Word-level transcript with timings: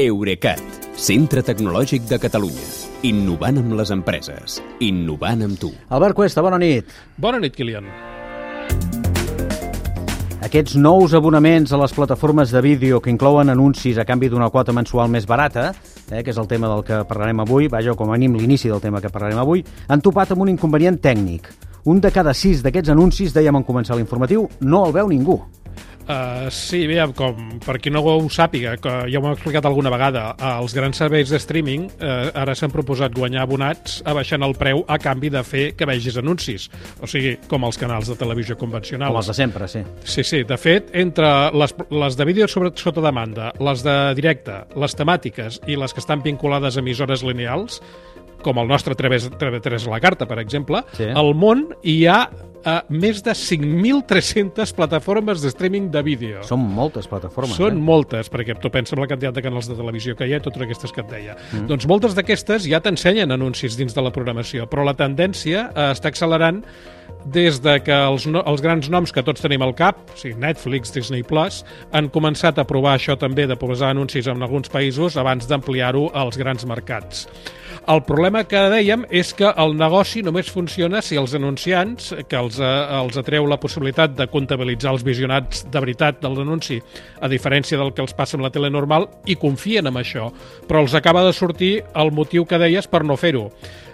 Eurecat, 0.00 0.56
centre 0.96 1.42
tecnològic 1.44 2.06
de 2.08 2.16
Catalunya. 2.16 2.62
Innovant 3.04 3.58
amb 3.60 3.74
les 3.76 3.90
empreses. 3.92 4.54
Innovant 4.80 5.44
amb 5.44 5.58
tu. 5.60 5.68
Albert 5.92 6.16
Cuesta, 6.16 6.40
bona 6.40 6.56
nit. 6.56 6.88
Bona 7.20 7.36
nit, 7.42 7.52
Kilian. 7.52 7.90
Aquests 10.48 10.78
nous 10.80 11.12
abonaments 11.12 11.76
a 11.76 11.82
les 11.82 11.92
plataformes 11.92 12.56
de 12.56 12.64
vídeo 12.64 13.02
que 13.04 13.12
inclouen 13.12 13.52
anuncis 13.52 14.00
a 14.00 14.08
canvi 14.08 14.32
d'una 14.32 14.48
quota 14.48 14.72
mensual 14.72 15.12
més 15.12 15.28
barata, 15.28 15.74
eh, 16.08 16.22
que 16.22 16.32
és 16.32 16.40
el 16.40 16.48
tema 16.48 16.72
del 16.72 16.86
que 16.88 17.04
parlarem 17.04 17.44
avui, 17.44 17.68
vaja, 17.68 17.92
com 17.92 18.08
a 18.08 18.16
mínim 18.16 18.40
l'inici 18.40 18.72
del 18.72 18.80
tema 18.80 19.04
que 19.04 19.12
parlarem 19.12 19.44
avui, 19.44 19.60
han 19.88 20.00
topat 20.00 20.32
amb 20.32 20.40
un 20.40 20.56
inconvenient 20.56 21.02
tècnic. 21.04 21.52
Un 21.84 22.00
de 22.00 22.10
cada 22.10 22.32
sis 22.32 22.64
d'aquests 22.64 22.96
anuncis, 22.96 23.36
dèiem 23.36 23.60
en 23.60 23.68
començar 23.68 24.00
l'informatiu, 24.00 24.48
no 24.62 24.86
el 24.86 24.96
veu 24.96 25.12
ningú. 25.12 25.42
Uh, 26.02 26.50
sí, 26.50 26.82
bé, 26.90 26.98
com 27.14 27.60
per 27.62 27.76
qui 27.78 27.90
no 27.92 28.02
ho 28.02 28.16
sàpiga, 28.32 28.74
que 28.82 28.92
ja 29.06 29.20
ho 29.20 29.26
hem 29.26 29.36
explicat 29.36 29.66
alguna 29.68 29.92
vegada, 29.92 30.32
uh, 30.34 30.56
els 30.62 30.74
grans 30.74 30.98
serveis 30.98 31.30
de 31.30 31.38
streaming 31.38 31.86
uh, 31.92 32.32
ara 32.42 32.56
s'han 32.58 32.72
proposat 32.74 33.14
guanyar 33.14 33.44
abonats 33.46 34.00
abaixant 34.10 34.42
el 34.42 34.56
preu 34.58 34.82
a 34.90 34.98
canvi 35.02 35.30
de 35.30 35.44
fer 35.46 35.64
que 35.78 35.86
vegis 35.86 36.18
anuncis. 36.18 36.68
O 37.00 37.10
sigui, 37.10 37.36
com 37.48 37.62
els 37.68 37.78
canals 37.78 38.10
de 38.10 38.18
televisió 38.18 38.58
convencionals. 38.58 39.14
Com 39.14 39.22
els 39.22 39.30
de 39.30 39.36
sempre, 39.38 39.68
sí. 39.70 39.84
Sí, 40.02 40.26
sí. 40.26 40.42
De 40.48 40.58
fet, 40.58 40.90
entre 40.98 41.28
les, 41.54 41.74
les 41.90 42.18
de 42.18 42.26
vídeo 42.28 42.50
sobre, 42.50 42.74
sota 42.82 43.04
demanda, 43.04 43.52
les 43.62 43.86
de 43.86 43.96
directe, 44.18 44.62
les 44.74 44.98
temàtiques 44.98 45.62
i 45.70 45.78
les 45.78 45.94
que 45.94 46.02
estan 46.02 46.24
vinculades 46.26 46.76
a 46.76 46.82
emissores 46.82 47.22
lineals, 47.22 47.78
com 48.44 48.58
el 48.62 48.70
nostre 48.70 48.96
TV3 48.96 49.90
La 49.90 50.00
Carta, 50.02 50.28
per 50.28 50.40
exemple, 50.42 50.84
sí. 50.96 51.08
al 51.08 51.34
món 51.38 51.68
hi 51.82 52.02
ha 52.06 52.24
a 52.64 52.76
més 52.90 53.22
de 53.26 53.34
5.300 53.34 54.72
plataformes 54.76 55.42
de 55.42 55.50
streaming 55.50 55.90
de 55.90 56.02
vídeo. 56.06 56.42
Són 56.46 56.62
moltes 56.62 57.08
plataformes. 57.10 57.56
Són 57.58 57.76
eh? 57.78 57.82
moltes, 57.90 58.30
perquè 58.32 58.56
tu 58.62 58.70
pensa 58.70 58.96
en 58.96 59.02
la 59.02 59.08
quantitat 59.10 59.38
de 59.38 59.44
canals 59.44 59.68
de 59.70 59.76
televisió 59.78 60.14
que 60.18 60.28
hi 60.28 60.36
ha 60.36 60.40
i 60.40 60.44
totes 60.44 60.66
aquestes 60.68 60.94
que 60.94 61.02
et 61.02 61.10
deia. 61.10 61.36
Mm. 61.50 61.66
Doncs 61.72 61.88
moltes 61.90 62.16
d'aquestes 62.18 62.68
ja 62.70 62.82
t'ensenyen 62.84 63.34
anuncis 63.34 63.76
dins 63.78 63.94
de 63.96 64.04
la 64.04 64.14
programació, 64.14 64.68
però 64.70 64.86
la 64.86 64.96
tendència 64.98 65.68
eh, 65.70 65.90
està 65.90 66.12
accelerant 66.12 66.62
des 67.24 67.60
de 67.62 67.78
que 67.84 67.94
els, 67.94 68.26
no, 68.26 68.42
els 68.48 68.62
grans 68.64 68.88
noms 68.92 69.12
que 69.14 69.24
tots 69.24 69.44
tenim 69.44 69.62
al 69.62 69.74
cap, 69.78 70.02
o 70.12 70.18
sigui, 70.18 70.36
Netflix, 70.42 70.92
Disney+, 70.94 71.24
Plus, 71.26 71.62
han 71.92 72.10
començat 72.12 72.58
a 72.58 72.66
provar 72.68 72.96
això 72.98 73.16
també 73.18 73.46
de 73.46 73.58
posar 73.58 73.92
anuncis 73.92 74.28
en 74.30 74.42
alguns 74.42 74.72
països 74.72 75.18
abans 75.20 75.48
d'ampliar-ho 75.48 76.08
als 76.14 76.38
grans 76.40 76.66
mercats. 76.66 77.26
El 77.82 78.04
problema 78.06 78.44
que 78.46 78.60
dèiem 78.70 79.02
és 79.10 79.32
que 79.34 79.48
el 79.58 79.72
negoci 79.74 80.20
només 80.22 80.50
funciona 80.54 81.00
si 81.02 81.16
els 81.18 81.32
anunciants, 81.34 82.12
que 82.30 82.38
els, 82.38 82.60
eh, 82.62 82.68
els 83.00 83.18
atreu 83.18 83.48
la 83.50 83.58
possibilitat 83.58 84.14
de 84.14 84.28
comptabilitzar 84.30 84.92
els 84.92 85.02
visionats 85.02 85.64
de 85.66 85.80
veritat 85.82 86.20
del 86.22 86.38
anunci, 86.44 86.78
a 87.20 87.28
diferència 87.28 87.78
del 87.78 87.90
que 87.92 88.04
els 88.04 88.14
passa 88.14 88.36
amb 88.38 88.46
la 88.46 88.52
tele 88.54 88.70
normal, 88.70 89.08
i 89.26 89.34
confien 89.34 89.90
en 89.90 89.98
això, 89.98 90.30
però 90.68 90.84
els 90.84 90.94
acaba 90.94 91.24
de 91.26 91.32
sortir 91.32 91.82
el 91.96 92.12
motiu 92.12 92.46
que 92.46 92.58
deies 92.58 92.86
per 92.86 93.02
no 93.04 93.16
fer-ho. 93.16 93.48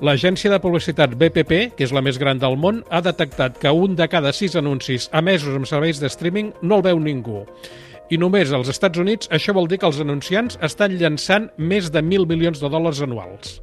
L'agència 0.00 0.50
de 0.50 0.60
publicitat 0.62 1.14
BPP, 1.18 1.76
que 1.76 1.84
és 1.84 1.92
la 1.92 2.02
més 2.04 2.18
gran 2.18 2.40
del 2.40 2.56
món, 2.56 2.80
ha 2.90 3.02
detectat 3.04 3.60
que 3.60 3.70
un 3.70 3.96
de 3.98 4.08
cada 4.08 4.32
sis 4.32 4.56
anuncis 4.56 5.10
emesos 5.12 5.58
amb 5.58 5.68
serveis 5.68 6.00
de 6.00 6.10
streaming 6.12 6.52
no 6.62 6.80
el 6.80 6.86
veu 6.88 7.02
ningú. 7.02 7.44
I 8.12 8.18
només 8.20 8.52
als 8.52 8.72
Estats 8.72 9.00
Units 9.00 9.30
això 9.32 9.54
vol 9.56 9.68
dir 9.68 9.80
que 9.80 9.88
els 9.88 10.00
anunciants 10.00 10.58
estan 10.60 10.98
llançant 11.00 11.50
més 11.56 11.92
de 11.92 12.02
1.000 12.04 12.28
milions 12.28 12.60
de 12.60 12.72
dòlars 12.72 13.00
anuals. 13.04 13.60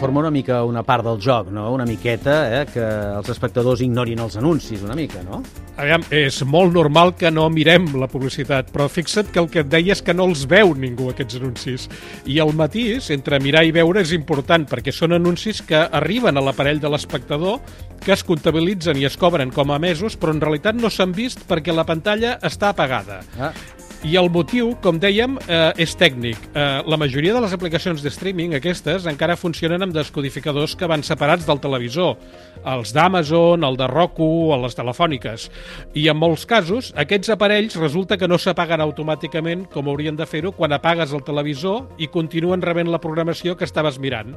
Forma 0.00 0.20
una 0.20 0.30
mica 0.32 0.62
una 0.64 0.82
part 0.82 1.04
del 1.04 1.20
joc, 1.20 1.50
no? 1.52 1.68
Una 1.74 1.84
miqueta, 1.84 2.36
eh? 2.60 2.66
Que 2.72 2.84
els 3.18 3.28
espectadors 3.28 3.82
ignorin 3.84 4.22
els 4.24 4.38
anuncis, 4.40 4.80
una 4.86 4.96
mica, 4.96 5.20
no? 5.26 5.42
Aviam, 5.80 6.02
és 6.12 6.40
molt 6.48 6.72
normal 6.74 7.12
que 7.16 7.30
no 7.32 7.46
mirem 7.52 7.90
la 8.00 8.08
publicitat, 8.10 8.72
però 8.72 8.88
fixa't 8.88 9.30
que 9.32 9.40
el 9.40 9.48
que 9.52 9.62
et 9.62 9.70
deia 9.72 9.94
és 9.94 10.02
que 10.04 10.14
no 10.16 10.26
els 10.28 10.46
veu 10.48 10.72
ningú, 10.76 11.10
aquests 11.12 11.40
anuncis. 11.40 11.86
I 12.24 12.40
el 12.40 12.54
matís, 12.56 13.10
entre 13.14 13.40
mirar 13.44 13.66
i 13.68 13.74
veure, 13.76 14.00
és 14.04 14.14
important, 14.16 14.64
perquè 14.68 14.92
són 14.92 15.16
anuncis 15.16 15.60
que 15.64 15.84
arriben 16.00 16.36
a 16.36 16.44
l'aparell 16.44 16.80
de 16.80 16.92
l'espectador, 16.92 17.60
que 18.00 18.16
es 18.16 18.24
comptabilitzen 18.24 18.96
i 19.00 19.04
es 19.08 19.18
cobren 19.20 19.52
com 19.52 19.72
a 19.72 19.80
mesos, 19.80 20.16
però 20.16 20.32
en 20.32 20.40
realitat 20.40 20.76
no 20.80 20.88
s'han 20.92 21.12
vist 21.16 21.44
perquè 21.48 21.76
la 21.76 21.88
pantalla 21.88 22.38
està 22.40 22.72
apagada. 22.72 23.20
Ah. 23.38 23.52
I 24.00 24.14
el 24.16 24.30
motiu, 24.32 24.70
com 24.80 24.96
dèiem, 24.96 25.34
eh, 25.44 25.72
és 25.84 25.92
tècnic. 25.92 26.38
Eh, 26.54 26.60
la 26.88 26.96
majoria 26.96 27.34
de 27.34 27.40
les 27.42 27.52
aplicacions 27.52 28.00
de 28.00 28.08
streaming, 28.08 28.54
aquestes, 28.56 29.04
encara 29.04 29.36
funcionen 29.36 29.82
amb 29.82 29.92
descodificadors 29.92 30.74
que 30.74 30.86
van 30.88 31.02
separats 31.02 31.44
del 31.44 31.60
televisor. 31.60 32.16
Els 32.64 32.94
d'Amazon, 32.94 33.62
el 33.62 33.76
de 33.76 33.86
Roku 33.86 34.52
o 34.54 34.56
les 34.62 34.74
telefòniques. 34.74 35.50
I 35.92 36.08
en 36.08 36.16
molts 36.16 36.46
casos, 36.46 36.94
aquests 36.96 37.28
aparells 37.28 37.76
resulta 37.76 38.16
que 38.16 38.28
no 38.28 38.38
s'apaguen 38.38 38.80
automàticament 38.80 39.68
com 39.68 39.88
haurien 39.88 40.16
de 40.16 40.24
fer-ho 40.24 40.52
quan 40.52 40.72
apagues 40.72 41.12
el 41.12 41.22
televisor 41.22 41.90
i 41.98 42.08
continuen 42.08 42.62
rebent 42.62 42.88
la 42.88 43.00
programació 43.00 43.54
que 43.54 43.68
estaves 43.68 43.98
mirant. 43.98 44.32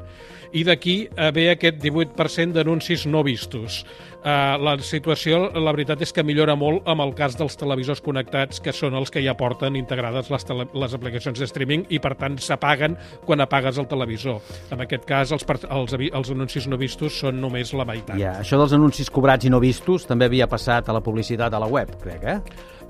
I 0.52 0.66
d'aquí 0.68 1.08
ve 1.34 1.50
aquest 1.52 1.80
18% 1.80 2.52
d'anuncis 2.52 3.08
no 3.08 3.24
vistos. 3.24 3.86
Eh, 4.24 4.58
la 4.64 4.78
situació, 4.80 5.50
la 5.60 5.74
veritat 5.76 6.02
és 6.06 6.14
que 6.16 6.24
millora 6.24 6.56
molt 6.56 6.88
amb 6.88 7.04
el 7.04 7.12
cas 7.18 7.36
dels 7.36 7.58
televisors 7.60 8.00
connectats, 8.04 8.62
que 8.64 8.72
són 8.72 8.96
els 8.96 9.12
que 9.12 9.20
ja 9.24 9.36
porten 9.36 9.76
integrades 9.76 10.30
les, 10.32 10.46
tele, 10.48 10.66
les 10.80 10.96
aplicacions 10.96 11.42
de 11.42 11.48
streaming 11.50 11.84
i, 11.92 12.00
per 12.04 12.14
tant, 12.20 12.38
s'apaguen 12.40 12.96
quan 13.28 13.44
apagues 13.44 13.82
el 13.82 13.90
televisor. 13.92 14.40
En 14.72 14.86
aquest 14.86 15.04
cas, 15.10 15.34
els, 15.36 15.44
els, 15.68 15.98
els 16.08 16.32
anuncis 16.32 16.70
no 16.72 16.80
vistos 16.80 17.20
són 17.26 17.42
només 17.44 17.74
la 17.76 17.88
meitat. 17.90 18.16
Ja, 18.22 18.38
això 18.40 18.62
dels 18.62 18.78
anuncis 18.80 19.12
cobrats 19.12 19.44
i 19.44 19.52
no 19.52 19.60
vistos 19.64 20.08
també 20.08 20.32
havia 20.32 20.48
passat 20.48 20.88
a 20.88 20.96
la 20.96 21.04
publicitat 21.04 21.52
a 21.52 21.60
la 21.60 21.68
web, 21.68 21.92
crec, 22.04 22.24
eh? 22.24 22.40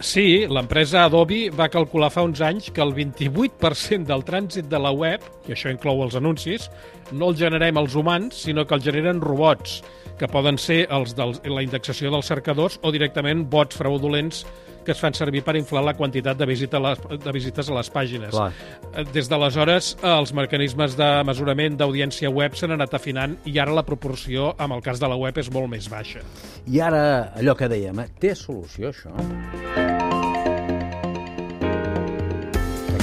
Sí, 0.03 0.43
l'empresa 0.51 1.05
Adobe 1.07 1.45
va 1.55 1.69
calcular 1.71 2.09
fa 2.11 2.25
uns 2.27 2.41
anys 2.43 2.67
que 2.75 2.83
el 2.83 2.91
28% 2.91 4.03
del 4.09 4.25
trànsit 4.27 4.67
de 4.67 4.81
la 4.83 4.91
web, 4.91 5.23
i 5.47 5.55
això 5.55 5.71
inclou 5.71 6.03
els 6.03 6.17
anuncis, 6.19 6.67
no 7.15 7.29
el 7.31 7.37
generem 7.39 7.79
els 7.79 7.95
humans, 7.95 8.41
sinó 8.43 8.65
que 8.67 8.75
el 8.75 8.83
generen 8.83 9.23
robots, 9.23 9.79
que 10.19 10.27
poden 10.27 10.59
ser 10.59 10.83
els 10.91 11.15
de 11.15 11.29
la 11.47 11.63
indexació 11.63 12.11
dels 12.11 12.27
cercadors 12.27 12.75
o 12.83 12.91
directament 12.91 13.47
bots 13.49 13.79
fraudulents 13.79 14.43
que 14.83 14.91
es 14.91 14.99
fan 14.99 15.15
servir 15.15 15.39
per 15.47 15.55
inflar 15.55 15.85
la 15.87 15.93
quantitat 15.95 16.35
de, 16.35 16.45
visita 16.51 16.75
a 16.75 16.83
les, 16.89 16.99
de 17.23 17.31
visites 17.31 17.69
a 17.71 17.77
les 17.77 17.89
pàgines. 17.93 18.35
Clar. 18.35 18.49
Eh, 18.91 19.05
des 19.15 19.31
d'aleshores, 19.31 19.93
els 20.03 20.35
mecanismes 20.35 20.97
de 20.99 21.09
mesurament 21.23 21.79
d'audiència 21.79 22.27
web 22.27 22.59
s'han 22.59 22.75
anat 22.75 22.99
afinant 22.99 23.37
i 23.47 23.55
ara 23.63 23.71
la 23.79 23.87
proporció, 23.87 24.51
amb 24.59 24.75
el 24.75 24.83
cas 24.83 24.99
de 24.99 25.07
la 25.07 25.15
web, 25.15 25.39
és 25.39 25.47
molt 25.55 25.71
més 25.71 25.87
baixa. 25.87 26.27
I 26.67 26.83
ara, 26.83 27.05
allò 27.39 27.55
que 27.55 27.71
dèiem, 27.71 28.03
eh? 28.03 28.09
té 28.19 28.35
solució, 28.35 28.91
això? 28.91 29.62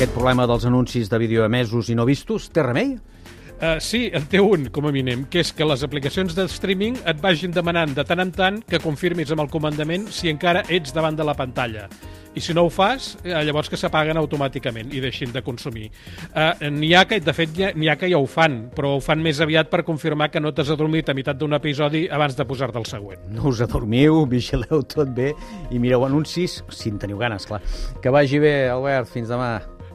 Aquest 0.01 0.15
problema 0.17 0.47
dels 0.49 0.63
anuncis 0.65 1.11
de 1.13 1.19
vídeo 1.21 1.43
emesos 1.45 1.91
i 1.93 1.95
no 1.95 2.07
vistos 2.09 2.47
té 2.49 2.63
remei? 2.65 2.95
Uh, 3.61 3.75
sí, 3.85 4.07
en 4.17 4.25
té 4.33 4.41
un, 4.41 4.71
com 4.73 4.87
a 4.89 4.93
mínim, 4.97 5.27
que 5.29 5.43
és 5.43 5.51
que 5.53 5.67
les 5.69 5.83
aplicacions 5.85 6.33
de 6.33 6.47
streaming 6.49 6.95
et 7.05 7.19
vagin 7.21 7.53
demanant 7.53 7.91
de 7.93 8.05
tant 8.09 8.23
en 8.25 8.31
tant 8.33 8.63
que 8.65 8.79
confirmis 8.81 9.29
amb 9.35 9.43
el 9.45 9.51
comandament 9.53 10.07
si 10.09 10.31
encara 10.33 10.63
ets 10.73 10.95
davant 10.97 11.19
de 11.19 11.27
la 11.29 11.35
pantalla. 11.37 11.83
I 12.33 12.41
si 12.41 12.57
no 12.57 12.63
ho 12.65 12.71
fas, 12.73 13.11
eh, 13.21 13.35
llavors 13.45 13.69
que 13.69 13.77
s'apaguen 13.77 14.17
automàticament 14.17 14.95
i 14.97 15.03
deixin 15.05 15.35
de 15.35 15.43
consumir. 15.45 15.91
Uh, 16.31 16.71
n'hi 16.73 16.95
ha 16.97 17.03
que, 17.05 17.19
de 17.21 17.35
fet, 17.37 17.61
n'hi 17.77 17.91
ha 17.93 17.99
que 18.01 18.09
ja 18.09 18.17
ho 18.17 18.25
fan, 18.25 18.71
però 18.73 18.95
ho 18.95 19.03
fan 19.05 19.21
més 19.21 19.43
aviat 19.45 19.69
per 19.69 19.83
confirmar 19.85 20.31
que 20.33 20.41
no 20.41 20.55
t'has 20.57 20.71
adormit 20.73 21.13
a 21.13 21.17
meitat 21.19 21.37
d'un 21.37 21.59
episodi 21.59 22.07
abans 22.09 22.39
de 22.39 22.47
posar-te 22.49 22.81
el 22.81 22.89
següent. 22.89 23.29
No 23.37 23.53
us 23.53 23.61
adormiu, 23.69 24.25
vigileu 24.33 24.81
tot 24.81 25.13
bé 25.13 25.35
i 25.69 25.77
mireu 25.77 26.09
anuncis, 26.09 26.63
si 26.73 26.89
en 26.89 26.97
teniu 27.05 27.21
ganes, 27.21 27.45
clar. 27.45 27.61
Que 28.01 28.15
vagi 28.17 28.41
bé, 28.41 28.55
Albert, 28.73 29.13
fins 29.13 29.29
demà. 29.29 29.59